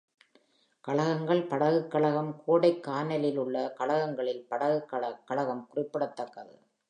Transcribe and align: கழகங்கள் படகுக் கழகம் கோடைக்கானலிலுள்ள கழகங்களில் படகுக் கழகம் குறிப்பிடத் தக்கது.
கழகங்கள் 0.81 1.41
படகுக் 1.43 1.91
கழகம் 1.91 2.43
கோடைக்கானலிலுள்ள 2.47 3.73
கழகங்களில் 3.79 4.43
படகுக் 4.47 4.89
கழகம் 5.25 5.67
குறிப்பிடத் 5.67 6.15
தக்கது. 6.15 6.55